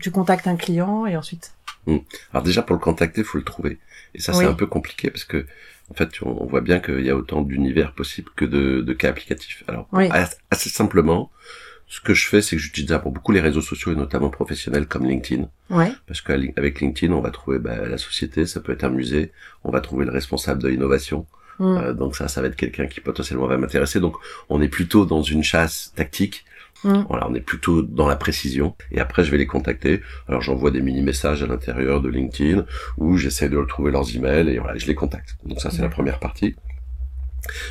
Tu 0.00 0.10
contactes 0.10 0.46
un 0.46 0.56
client 0.56 1.04
et 1.04 1.16
ensuite? 1.16 1.52
Mm. 1.86 1.98
Alors 2.32 2.42
déjà 2.42 2.62
pour 2.62 2.74
le 2.74 2.80
contacter, 2.80 3.22
faut 3.22 3.38
le 3.38 3.44
trouver. 3.44 3.78
Et 4.14 4.20
ça 4.20 4.32
c'est 4.32 4.46
un 4.46 4.54
peu 4.54 4.66
compliqué 4.66 5.10
parce 5.10 5.24
que 5.24 5.46
en 5.90 5.94
fait, 5.94 6.10
on 6.22 6.46
voit 6.46 6.60
bien 6.60 6.78
qu'il 6.78 7.04
y 7.04 7.10
a 7.10 7.16
autant 7.16 7.42
d'univers 7.42 7.92
possibles 7.92 8.30
que 8.36 8.44
de, 8.44 8.80
de, 8.80 8.92
cas 8.92 9.08
applicatifs. 9.08 9.64
Alors, 9.66 9.88
assez 10.50 10.70
simplement, 10.70 11.30
ce 11.88 12.00
que 12.00 12.14
je 12.14 12.28
fais, 12.28 12.40
c'est 12.40 12.54
que 12.54 12.62
j'utilise 12.62 12.96
pour 13.02 13.10
beaucoup 13.10 13.32
les 13.32 13.40
réseaux 13.40 13.60
sociaux 13.60 13.90
et 13.90 13.96
notamment 13.96 14.30
professionnels 14.30 14.86
comme 14.86 15.04
LinkedIn. 15.04 15.48
Ouais. 15.70 15.92
Parce 16.06 16.20
qu'avec 16.20 16.80
LinkedIn, 16.80 17.12
on 17.12 17.20
va 17.20 17.30
trouver 17.30 17.58
bah, 17.58 17.88
la 17.88 17.98
société, 17.98 18.46
ça 18.46 18.60
peut 18.60 18.72
être 18.72 18.84
un 18.84 18.90
musée, 18.90 19.32
on 19.64 19.72
va 19.72 19.80
trouver 19.80 20.04
le 20.04 20.12
responsable 20.12 20.62
de 20.62 20.68
l'innovation. 20.68 21.26
Mm. 21.58 21.76
Euh, 21.76 21.92
donc 21.92 22.14
ça, 22.14 22.28
ça 22.28 22.40
va 22.40 22.46
être 22.46 22.56
quelqu'un 22.56 22.86
qui 22.86 23.00
potentiellement 23.00 23.48
va 23.48 23.58
m'intéresser. 23.58 23.98
Donc 23.98 24.14
on 24.48 24.62
est 24.62 24.68
plutôt 24.68 25.04
dans 25.04 25.22
une 25.22 25.42
chasse 25.42 25.92
tactique 25.96 26.44
Mm. 26.84 27.02
Voilà, 27.08 27.28
on 27.28 27.34
est 27.34 27.40
plutôt 27.40 27.82
dans 27.82 28.08
la 28.08 28.16
précision. 28.16 28.74
Et 28.90 29.00
après, 29.00 29.24
je 29.24 29.30
vais 29.30 29.38
les 29.38 29.46
contacter. 29.46 30.00
Alors, 30.28 30.42
j'envoie 30.42 30.70
des 30.70 30.80
mini-messages 30.80 31.42
à 31.42 31.46
l'intérieur 31.46 32.00
de 32.00 32.08
LinkedIn 32.08 32.64
où 32.98 33.16
j'essaie 33.16 33.48
de 33.48 33.56
retrouver 33.56 33.90
leurs 33.90 34.14
emails 34.14 34.48
et 34.48 34.58
voilà, 34.58 34.78
je 34.78 34.86
les 34.86 34.94
contacte. 34.94 35.36
Donc 35.44 35.60
ça, 35.60 35.70
c'est 35.70 35.82
la 35.82 35.88
première 35.88 36.18
partie. 36.18 36.54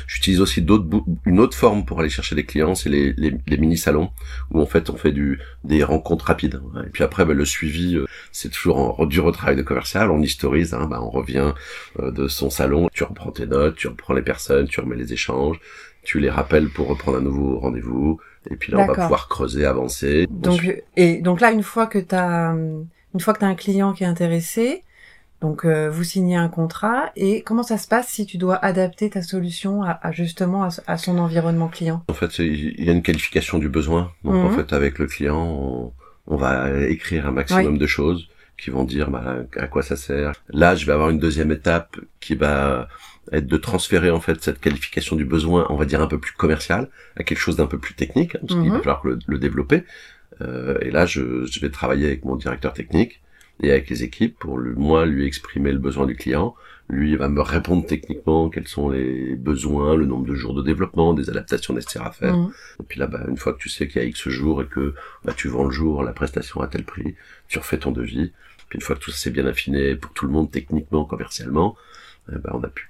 J'utilise 0.06 0.40
aussi 0.40 0.62
d'autres, 0.62 1.04
une 1.24 1.40
autre 1.40 1.56
forme 1.56 1.84
pour 1.84 2.00
aller 2.00 2.08
chercher 2.08 2.34
des 2.34 2.44
clients, 2.44 2.74
c'est 2.74 2.88
les, 2.88 3.12
les, 3.12 3.56
mini-salons, 3.56 4.10
où 4.50 4.60
en 4.60 4.66
fait 4.66 4.90
on 4.90 4.96
fait 4.96 5.12
du, 5.12 5.38
des 5.64 5.84
rencontres 5.84 6.26
rapides. 6.26 6.60
Et 6.86 6.90
puis 6.90 7.04
après, 7.04 7.24
ben, 7.24 7.36
le 7.36 7.44
suivi, 7.44 7.96
euh, 7.96 8.06
c'est 8.32 8.50
toujours 8.50 9.00
en, 9.00 9.06
du 9.06 9.20
retravail 9.20 9.56
de 9.56 9.62
commercial, 9.62 10.10
on 10.10 10.20
historise, 10.20 10.74
hein, 10.74 10.86
ben, 10.90 11.00
on 11.00 11.10
revient 11.10 11.52
euh, 12.00 12.10
de 12.10 12.28
son 12.28 12.50
salon, 12.50 12.88
tu 12.92 13.04
reprends 13.04 13.30
tes 13.30 13.46
notes, 13.46 13.76
tu 13.76 13.88
reprends 13.88 14.14
les 14.14 14.22
personnes, 14.22 14.66
tu 14.66 14.80
remets 14.80 14.96
les 14.96 15.12
échanges, 15.12 15.60
tu 16.02 16.18
les 16.20 16.30
rappelles 16.30 16.68
pour 16.68 16.88
reprendre 16.88 17.18
un 17.18 17.22
nouveau 17.22 17.58
rendez-vous, 17.58 18.20
et 18.48 18.56
puis 18.56 18.72
là, 18.72 18.78
on 18.78 18.86
va 18.86 18.94
pouvoir 18.94 19.28
creuser, 19.28 19.66
avancer. 19.66 20.26
Donc, 20.30 20.82
et 20.96 21.18
donc 21.18 21.40
là, 21.40 21.52
une 21.52 21.62
fois 21.62 21.86
que 21.86 21.98
tu 21.98 22.14
as, 22.14 22.54
une 23.14 23.20
fois 23.20 23.34
que 23.34 23.44
as 23.44 23.48
un 23.48 23.54
client 23.54 23.92
qui 23.92 24.04
est 24.04 24.06
intéressé, 24.06 24.82
Donc 25.40 25.64
euh, 25.64 25.88
vous 25.88 26.04
signez 26.04 26.36
un 26.36 26.48
contrat 26.48 27.12
et 27.16 27.42
comment 27.42 27.62
ça 27.62 27.78
se 27.78 27.88
passe 27.88 28.08
si 28.08 28.26
tu 28.26 28.36
dois 28.36 28.56
adapter 28.56 29.08
ta 29.08 29.22
solution 29.22 29.82
à, 29.82 30.12
justement 30.12 30.68
à, 30.86 30.96
son 30.98 31.18
environnement 31.18 31.68
client? 31.68 32.04
En 32.08 32.14
fait, 32.14 32.38
il 32.38 32.84
y 32.84 32.90
a 32.90 32.92
une 32.92 33.02
qualification 33.02 33.58
du 33.58 33.68
besoin. 33.68 34.12
Donc 34.22 34.34
en 34.34 34.50
mhm. 34.50 34.56
fait, 34.56 34.72
avec 34.74 34.98
le 34.98 35.06
client, 35.06 35.92
on, 36.26 36.36
va 36.36 36.70
écrire 36.88 37.26
un 37.26 37.32
maximum 37.32 37.78
de 37.78 37.86
choses 37.86 38.28
qui 38.56 38.70
vont 38.70 38.84
dire 38.84 39.10
bah, 39.10 39.38
à 39.56 39.66
quoi 39.66 39.82
ça 39.82 39.96
sert. 39.96 40.32
Là, 40.50 40.74
je 40.74 40.84
vais 40.86 40.92
avoir 40.92 41.08
une 41.10 41.18
deuxième 41.18 41.50
étape 41.50 41.96
qui 42.20 42.34
va 42.34 42.88
être 43.32 43.46
de 43.46 43.56
transférer 43.56 44.10
en 44.10 44.20
fait 44.20 44.42
cette 44.42 44.60
qualification 44.60 45.16
du 45.16 45.24
besoin, 45.24 45.66
on 45.70 45.76
va 45.76 45.84
dire 45.84 46.00
un 46.00 46.06
peu 46.06 46.18
plus 46.18 46.32
commercial, 46.32 46.88
à 47.16 47.22
quelque 47.22 47.38
chose 47.38 47.56
d'un 47.56 47.66
peu 47.66 47.78
plus 47.78 47.94
technique, 47.94 48.34
hein, 48.34 48.40
parce 48.46 48.60
qu'il 48.60 48.70
va 48.70 48.76
mhm. 48.76 48.82
falloir 48.82 49.02
le, 49.04 49.38
développer. 49.38 49.84
Euh, 50.40 50.78
et 50.80 50.90
là, 50.90 51.06
je, 51.06 51.44
je, 51.44 51.60
vais 51.60 51.70
travailler 51.70 52.06
avec 52.06 52.24
mon 52.24 52.36
directeur 52.36 52.72
technique 52.72 53.20
et 53.62 53.70
avec 53.70 53.90
les 53.90 54.04
équipes 54.04 54.38
pour 54.38 54.58
lui, 54.58 54.74
moi 54.74 55.04
lui 55.06 55.26
exprimer 55.26 55.72
le 55.72 55.78
besoin 55.78 56.06
du 56.06 56.16
client. 56.16 56.54
Lui 56.88 57.12
il 57.12 57.16
va 57.18 57.28
me 57.28 57.40
répondre 57.40 57.86
techniquement 57.86 58.48
quels 58.48 58.66
sont 58.66 58.88
les 58.90 59.36
besoins, 59.36 59.94
le 59.94 60.06
nombre 60.06 60.26
de 60.26 60.34
jours 60.34 60.54
de 60.54 60.62
développement, 60.62 61.14
des 61.14 61.30
adaptations 61.30 61.74
nécessaires 61.74 62.06
à 62.06 62.10
faire. 62.10 62.36
Mhm. 62.36 62.52
Et 62.80 62.82
puis 62.88 62.98
là, 62.98 63.06
bah, 63.06 63.20
une 63.28 63.36
fois 63.36 63.52
que 63.52 63.58
tu 63.58 63.68
sais 63.68 63.86
qu'il 63.86 64.02
y 64.02 64.04
a 64.04 64.08
X 64.08 64.28
jours 64.28 64.62
et 64.62 64.66
que 64.66 64.94
bah, 65.24 65.32
tu 65.36 65.48
vends 65.48 65.64
le 65.64 65.70
jour, 65.70 66.02
la 66.02 66.12
prestation 66.12 66.62
à 66.62 66.68
tel 66.68 66.84
prix, 66.84 67.14
tu 67.48 67.58
refais 67.58 67.78
ton 67.78 67.92
devis. 67.92 68.32
Puis 68.68 68.78
une 68.78 68.82
fois 68.82 68.96
que 68.96 69.00
tout 69.00 69.10
ça 69.10 69.18
s'est 69.18 69.30
bien 69.30 69.46
affiné 69.46 69.94
pour 69.94 70.12
tout 70.12 70.26
le 70.26 70.32
monde 70.32 70.50
techniquement, 70.50 71.04
commercialement, 71.04 71.76
eh 72.28 72.38
ben, 72.38 72.50
on 72.52 72.62
a 72.62 72.68
pu 72.68 72.88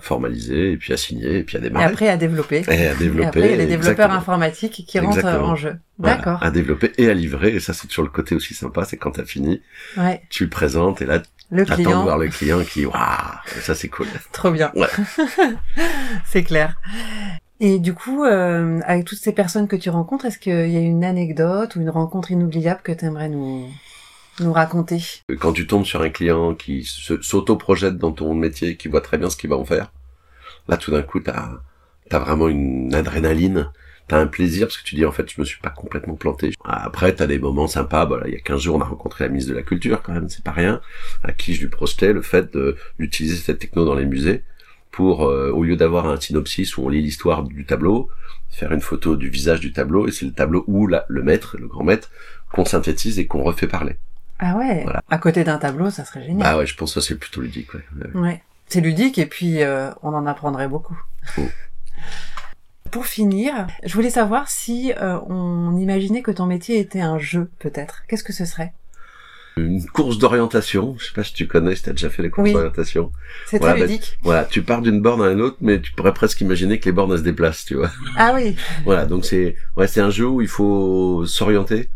formaliser 0.00 0.72
et 0.72 0.76
puis 0.76 0.92
à 0.92 0.96
signer 0.96 1.38
et 1.38 1.42
puis 1.42 1.56
à 1.56 1.60
démarrer. 1.60 1.84
Et 1.84 1.88
après 1.88 2.08
à 2.08 2.16
développer. 2.16 2.64
Et 2.68 2.86
à 2.86 2.94
développer. 2.94 3.26
après, 3.26 3.40
il 3.40 3.50
y 3.50 3.54
a 3.54 3.56
les 3.56 3.66
développeurs 3.66 4.10
informatiques 4.12 4.84
qui 4.86 4.98
rentrent 5.00 5.24
en 5.24 5.56
jeu. 5.56 5.76
D'accord. 5.98 6.42
À 6.42 6.50
développer 6.50 6.92
et 6.96 7.10
à 7.10 7.14
livrer. 7.14 7.54
Et 7.54 7.60
ça, 7.60 7.72
c'est 7.72 7.88
toujours 7.88 8.04
le 8.04 8.10
côté 8.10 8.34
aussi 8.34 8.54
sympa, 8.54 8.84
c'est 8.84 8.96
quand 8.96 9.12
tu 9.12 9.20
as 9.20 9.24
fini, 9.24 9.62
ouais. 9.96 10.22
tu 10.30 10.44
le 10.44 10.50
présentes 10.50 11.02
et 11.02 11.06
là, 11.06 11.20
le 11.50 11.64
client. 11.64 11.98
de 12.00 12.04
voir 12.04 12.18
le 12.18 12.28
client 12.28 12.62
qui, 12.62 12.86
waouh, 12.86 13.00
ça 13.60 13.74
c'est 13.74 13.88
cool. 13.88 14.06
Trop 14.32 14.50
bien. 14.50 14.70
Ouais. 14.74 14.88
c'est 16.24 16.44
clair. 16.44 16.80
Et 17.60 17.80
du 17.80 17.94
coup, 17.94 18.24
euh, 18.24 18.80
avec 18.84 19.04
toutes 19.04 19.18
ces 19.18 19.32
personnes 19.32 19.66
que 19.66 19.74
tu 19.74 19.90
rencontres, 19.90 20.26
est-ce 20.26 20.38
qu'il 20.38 20.70
y 20.70 20.76
a 20.76 20.80
une 20.80 21.04
anecdote 21.04 21.74
ou 21.74 21.80
une 21.80 21.90
rencontre 21.90 22.30
inoubliable 22.30 22.80
que 22.84 22.92
tu 22.92 23.04
aimerais 23.04 23.28
nous, 23.28 23.66
nous 24.42 24.52
raconter 24.52 25.02
Quand 25.38 25.52
tu 25.52 25.66
tombes 25.66 25.84
sur 25.84 26.02
un 26.02 26.10
client 26.10 26.54
qui 26.54 26.84
s'auto-projette 26.84 27.98
dans 27.98 28.12
ton 28.12 28.34
métier, 28.34 28.76
qui 28.76 28.88
voit 28.88 29.00
très 29.00 29.18
bien 29.18 29.30
ce 29.30 29.36
qu'il 29.36 29.50
va 29.50 29.56
en 29.56 29.64
faire, 29.64 29.92
là 30.68 30.76
tout 30.76 30.90
d'un 30.90 31.02
coup 31.02 31.20
t'as 31.20 31.50
as 32.10 32.18
vraiment 32.18 32.48
une 32.48 32.94
adrénaline, 32.94 33.70
t'as 34.08 34.18
un 34.18 34.26
plaisir 34.26 34.66
parce 34.66 34.78
que 34.78 34.84
tu 34.84 34.94
dis 34.94 35.04
en 35.04 35.12
fait 35.12 35.30
je 35.30 35.40
me 35.40 35.44
suis 35.44 35.60
pas 35.60 35.70
complètement 35.70 36.14
planté. 36.14 36.52
Après 36.64 37.14
t'as 37.14 37.26
des 37.26 37.38
moments 37.38 37.68
sympas, 37.68 38.04
voilà, 38.04 38.28
il 38.28 38.34
y 38.34 38.36
a 38.36 38.40
15 38.40 38.60
jours 38.60 38.76
on 38.76 38.80
a 38.80 38.84
rencontré 38.84 39.24
la 39.24 39.28
ministre 39.28 39.52
de 39.52 39.56
la 39.56 39.62
Culture 39.62 40.02
quand 40.02 40.12
même, 40.12 40.28
c'est 40.28 40.44
pas 40.44 40.52
rien, 40.52 40.80
à 41.22 41.32
qui 41.32 41.54
je 41.54 41.60
lui 41.60 41.68
projetais 41.68 42.12
le 42.12 42.22
fait 42.22 42.56
d'utiliser 42.98 43.36
cette 43.36 43.58
techno 43.58 43.84
dans 43.84 43.94
les 43.94 44.06
musées 44.06 44.42
pour, 44.90 45.28
euh, 45.28 45.50
au 45.52 45.62
lieu 45.62 45.76
d'avoir 45.76 46.06
un 46.08 46.18
synopsis 46.18 46.76
où 46.76 46.82
on 46.82 46.88
lit 46.88 47.02
l'histoire 47.02 47.44
du 47.44 47.64
tableau, 47.64 48.08
faire 48.50 48.72
une 48.72 48.80
photo 48.80 49.16
du 49.16 49.28
visage 49.28 49.60
du 49.60 49.72
tableau 49.72 50.08
et 50.08 50.12
c'est 50.12 50.26
le 50.26 50.32
tableau 50.32 50.64
où 50.66 50.86
la, 50.86 51.04
le 51.08 51.22
maître, 51.22 51.56
le 51.58 51.68
grand 51.68 51.84
maître, 51.84 52.10
qu'on 52.52 52.64
synthétise 52.64 53.18
et 53.18 53.26
qu'on 53.26 53.42
refait 53.42 53.68
parler. 53.68 53.96
Ah 54.38 54.56
ouais. 54.56 54.86
À 55.10 55.18
côté 55.18 55.44
d'un 55.44 55.58
tableau, 55.58 55.90
ça 55.90 56.04
serait 56.04 56.24
génial. 56.24 56.46
Ah 56.48 56.58
ouais, 56.58 56.66
je 56.66 56.76
pense 56.76 56.94
que 56.94 57.00
ça 57.00 57.06
c'est 57.06 57.16
plutôt 57.16 57.40
ludique. 57.40 57.74
Ouais. 57.74 57.82
ouais. 58.14 58.42
C'est 58.68 58.80
ludique 58.80 59.18
et 59.18 59.26
puis 59.26 59.62
euh, 59.62 59.90
on 60.02 60.12
en 60.14 60.26
apprendrait 60.26 60.68
beaucoup. 60.68 60.98
Oh. 61.38 61.42
Pour 62.90 63.06
finir, 63.06 63.66
je 63.84 63.92
voulais 63.94 64.10
savoir 64.10 64.48
si 64.48 64.92
euh, 64.92 65.18
on 65.26 65.76
imaginait 65.76 66.22
que 66.22 66.30
ton 66.30 66.46
métier 66.46 66.78
était 66.78 67.00
un 67.00 67.18
jeu, 67.18 67.50
peut-être. 67.58 68.02
Qu'est-ce 68.08 68.24
que 68.24 68.32
ce 68.32 68.46
serait? 68.46 68.72
Une 69.58 69.84
course 69.86 70.18
d'orientation. 70.18 70.96
Je 70.98 71.06
sais 71.06 71.12
pas 71.12 71.24
si 71.24 71.34
tu 71.34 71.46
connais, 71.46 71.74
si 71.74 71.82
tu 71.82 71.90
as 71.90 71.92
déjà 71.92 72.08
fait 72.08 72.22
les 72.22 72.30
courses 72.30 72.52
d'orientation. 72.52 73.12
C'est 73.46 73.58
très 73.58 73.78
ludique. 73.78 74.18
voilà, 74.22 74.44
tu 74.44 74.62
pars 74.62 74.80
d'une 74.80 75.02
borne 75.02 75.20
à 75.22 75.30
une 75.30 75.40
autre, 75.40 75.56
mais 75.60 75.80
tu 75.80 75.92
pourrais 75.92 76.14
presque 76.14 76.40
imaginer 76.40 76.78
que 76.78 76.86
les 76.86 76.92
bornes 76.92 77.12
elles 77.12 77.18
se 77.18 77.24
déplacent, 77.24 77.64
tu 77.64 77.74
vois. 77.74 77.90
Ah 78.16 78.32
oui. 78.34 78.56
voilà, 78.84 79.04
donc 79.04 79.24
c'est 79.24 79.56
ouais, 79.76 79.86
c'est 79.86 80.00
un 80.00 80.10
jeu 80.10 80.26
où 80.26 80.40
il 80.40 80.48
faut 80.48 81.26
s'orienter 81.26 81.90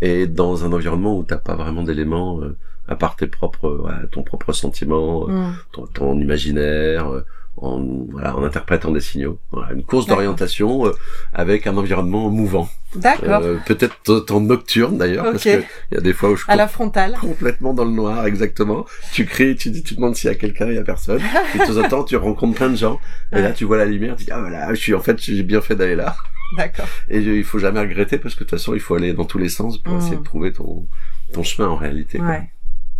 et 0.00 0.26
dans 0.26 0.64
un 0.64 0.72
environnement 0.72 1.18
où 1.18 1.22
t'as 1.22 1.36
pas 1.36 1.54
vraiment 1.54 1.82
d'éléments 1.82 2.40
euh, 2.40 2.56
à 2.88 2.96
part 2.96 3.16
tes 3.16 3.26
propres, 3.26 3.88
ton 4.10 4.22
propre 4.22 4.52
sentiment, 4.52 5.28
euh, 5.28 5.32
mm. 5.32 5.88
ton, 5.94 6.18
imaginaire, 6.18 7.08
euh, 7.12 7.24
en, 7.56 8.06
voilà, 8.10 8.36
en 8.36 8.42
interprétant 8.42 8.90
des 8.90 9.00
signaux. 9.00 9.38
Voilà, 9.52 9.72
une 9.74 9.84
course 9.84 10.06
d'orientation 10.06 10.90
avec 11.32 11.66
un 11.66 11.76
environnement 11.76 12.30
mouvant. 12.30 12.68
D'accord. 12.96 13.42
Peut-être 13.66 14.32
en 14.32 14.40
nocturne 14.40 14.98
d'ailleurs, 14.98 15.24
parce 15.24 15.44
que 15.44 15.62
il 15.92 15.94
y 15.94 15.96
a 15.98 16.00
des 16.00 16.12
fois 16.12 16.30
où 16.30 16.36
je 16.36 16.44
à 16.48 16.56
la 16.56 16.66
frontale, 16.66 17.16
complètement 17.20 17.74
dans 17.74 17.84
le 17.84 17.92
noir, 17.92 18.26
exactement. 18.26 18.86
Tu 19.12 19.26
cries, 19.26 19.54
tu 19.54 19.70
dis, 19.70 19.82
tu 19.82 19.94
demandes 19.94 20.16
s'il 20.16 20.28
y 20.28 20.32
a 20.32 20.36
quelqu'un, 20.36 20.66
il 20.66 20.74
y 20.74 20.78
a 20.78 20.82
personne. 20.82 21.20
et 21.54 21.58
de 21.58 21.64
temps 21.64 21.76
en 21.78 21.88
temps, 21.88 22.04
tu 22.04 22.16
rencontres 22.16 22.56
plein 22.56 22.70
de 22.70 22.76
gens, 22.76 22.98
et 23.32 23.42
là 23.42 23.52
tu 23.52 23.64
vois 23.66 23.76
la 23.76 23.84
lumière, 23.84 24.16
tu 24.16 24.24
dis 24.24 24.32
ah 24.32 24.40
voilà, 24.40 24.74
je 24.74 24.80
suis 24.80 24.94
en 24.94 25.00
fait, 25.00 25.20
j'ai 25.20 25.42
bien 25.42 25.60
fait 25.60 25.76
d'aller 25.76 25.96
là. 25.96 26.16
D'accord. 26.56 26.88
Et 27.08 27.18
il 27.18 27.44
faut 27.44 27.58
jamais 27.58 27.80
regretter 27.80 28.18
parce 28.18 28.34
que 28.34 28.44
de 28.44 28.48
toute 28.48 28.58
façon, 28.58 28.74
il 28.74 28.80
faut 28.80 28.94
aller 28.94 29.12
dans 29.12 29.24
tous 29.24 29.38
les 29.38 29.48
sens 29.48 29.78
pour 29.78 29.96
essayer 29.96 30.16
de 30.16 30.20
mm. 30.20 30.24
trouver 30.24 30.52
ton, 30.52 30.86
ton 31.32 31.42
chemin 31.42 31.68
en 31.68 31.76
réalité. 31.76 32.20
Ouais. 32.20 32.50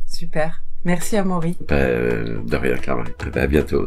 Super. 0.06 0.62
Merci 0.84 1.16
à 1.16 1.24
Maury. 1.24 1.56
Ben, 1.68 2.44
de 2.44 2.56
rien, 2.56 2.76
Clara. 2.76 3.04
Ben, 3.32 3.42
à 3.42 3.46
bientôt. 3.46 3.86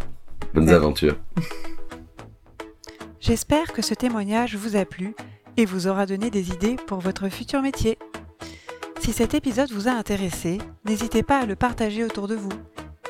Bonnes 0.53 0.69
aventures. 0.69 1.17
J'espère 3.19 3.71
que 3.71 3.81
ce 3.81 3.93
témoignage 3.93 4.55
vous 4.55 4.75
a 4.75 4.85
plu 4.85 5.15
et 5.55 5.65
vous 5.65 5.87
aura 5.87 6.05
donné 6.05 6.29
des 6.29 6.49
idées 6.51 6.75
pour 6.87 6.99
votre 6.99 7.29
futur 7.29 7.61
métier. 7.61 7.97
Si 8.99 9.13
cet 9.13 9.33
épisode 9.33 9.71
vous 9.71 9.87
a 9.87 9.91
intéressé, 9.91 10.59
n'hésitez 10.85 11.23
pas 11.23 11.41
à 11.41 11.45
le 11.45 11.55
partager 11.55 12.03
autour 12.03 12.27
de 12.27 12.35
vous. 12.35 12.51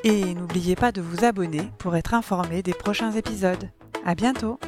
Et 0.04 0.34
n'oubliez 0.34 0.76
pas 0.76 0.92
de 0.92 1.02
vous 1.02 1.24
abonner 1.24 1.70
pour 1.78 1.96
être 1.96 2.14
informé 2.14 2.62
des 2.62 2.74
prochains 2.74 3.12
épisodes. 3.12 3.70
À 4.06 4.16
bientôt! 4.16 4.60